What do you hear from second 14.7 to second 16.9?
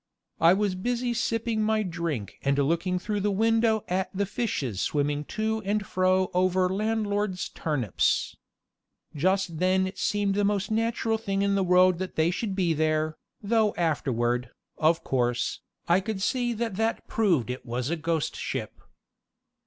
of course, I could see that